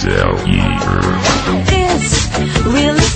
[0.00, 0.14] It's
[2.66, 3.07] really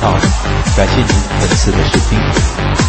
[0.00, 0.12] 好，
[0.76, 1.06] 感谢您
[1.40, 2.79] 本次的收听。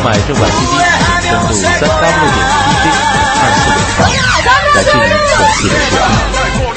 [0.00, 0.72] 购买正版 CD，
[1.30, 2.86] 登录三 W 点 DJ
[3.36, 4.08] 二四点 com。
[4.72, 5.92] 感谢您本次的收
[6.58, 6.69] 听。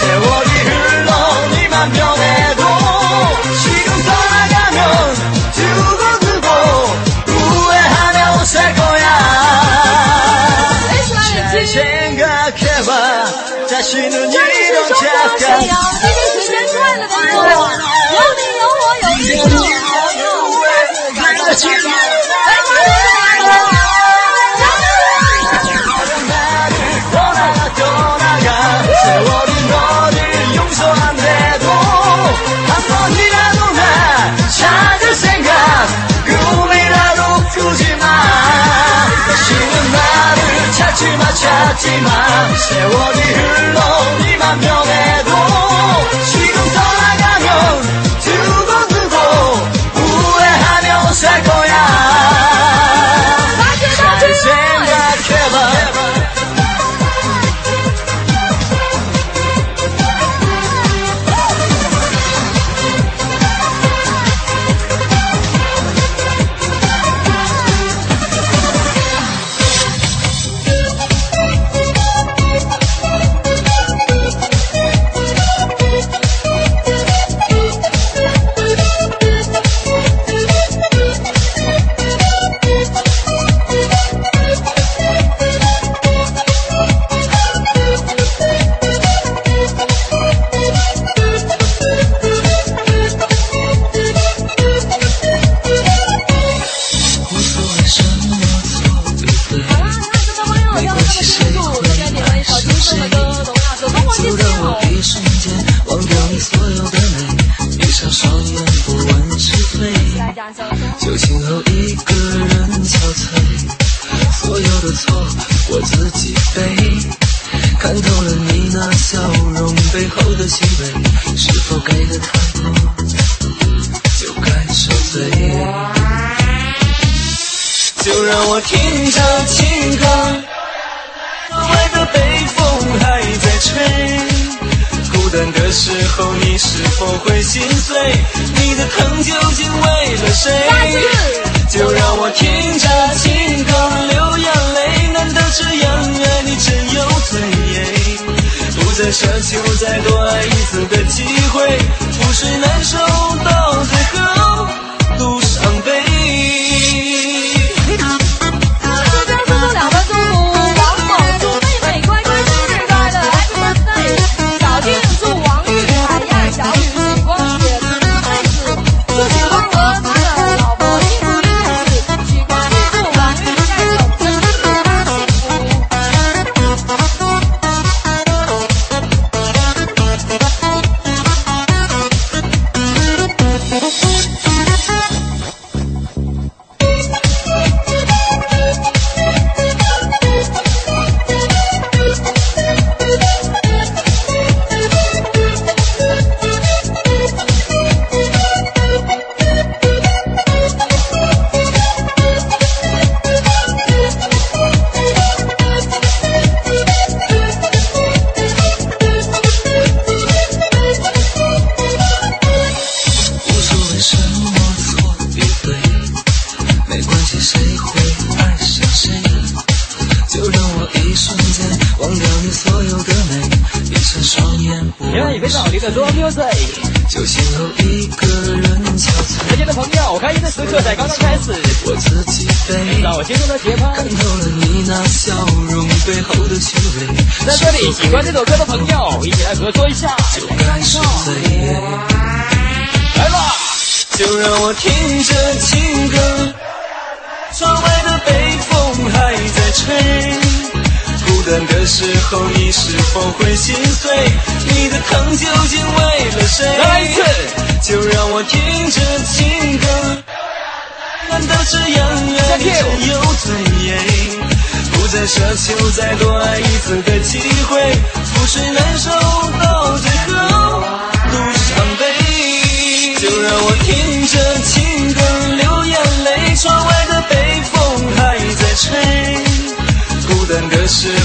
[0.00, 0.39] Se
[41.90, 41.96] 写
[42.56, 43.59] 是我的日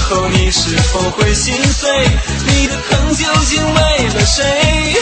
[0.08, 1.90] 后你是否会心碎？
[2.46, 4.94] 你的疼究竟为了谁？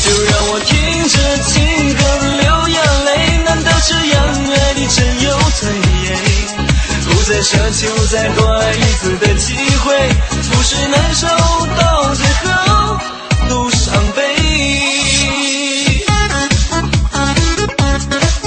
[0.00, 2.04] 就让我听着情歌
[2.42, 2.76] 流眼
[3.06, 4.22] 泪，难道这样
[4.52, 5.72] 爱你真有罪？
[7.06, 10.08] 不再奢求再多爱一次的机会，
[10.50, 12.98] 不是难受到最后
[13.48, 14.20] 都伤悲。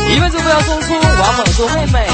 [0.09, 2.06] 一辈子不要送出，往往做妹妹。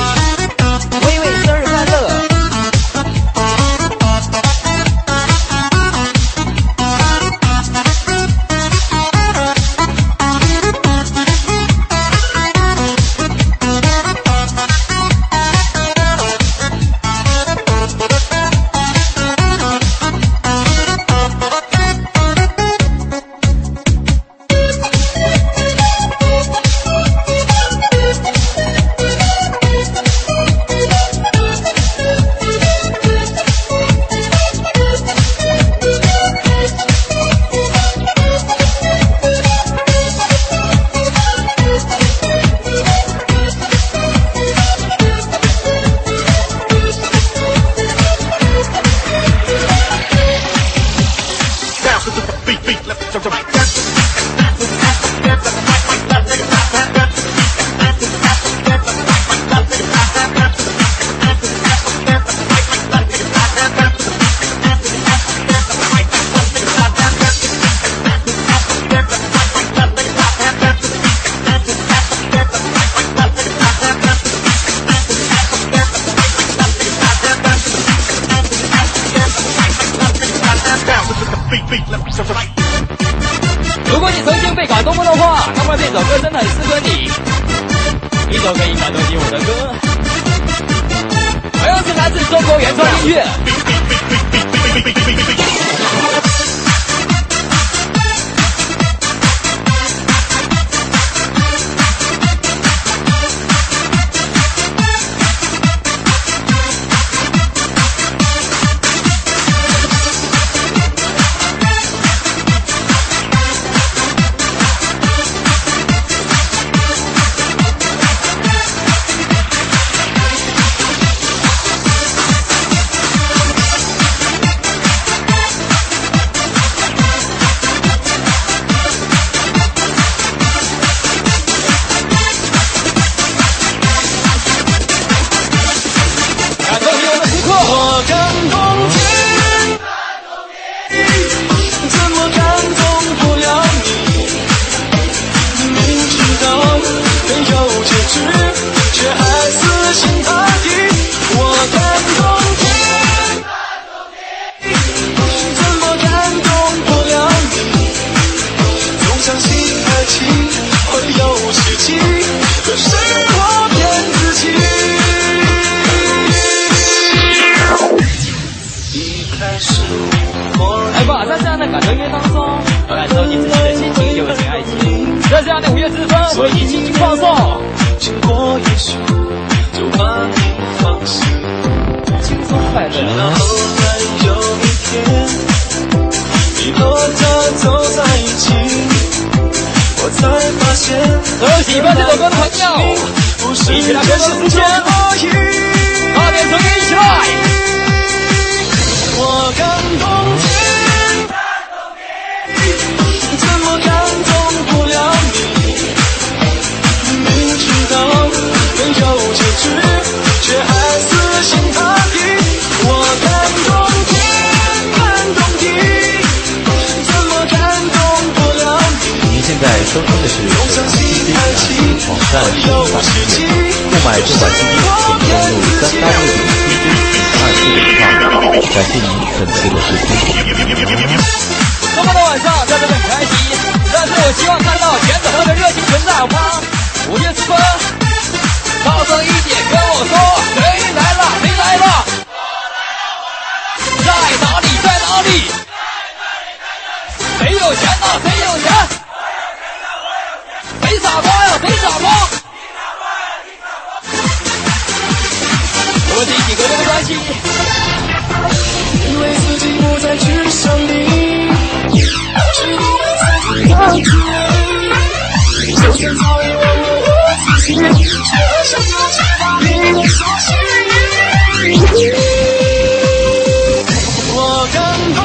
[274.73, 275.22] done.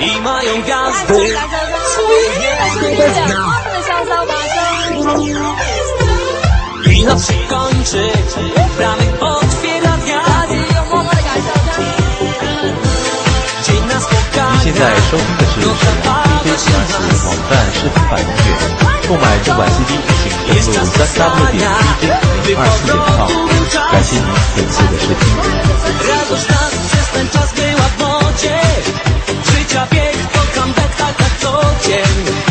[0.00, 1.36] i mają gwiazdy.
[6.92, 7.34] I noc się
[8.76, 10.54] bramy otwiera wiatr.
[13.66, 14.72] Dzień nas pokaże,
[15.56, 16.18] gotowa
[16.56, 16.72] się
[19.08, 21.64] 购买正版 W 点 DJ
[22.48, 23.28] 零二四点 com。
[23.92, 25.24] 感谢您本次的收听。
[29.76, 32.45] życia bieg, to comeback, tak, co dzień.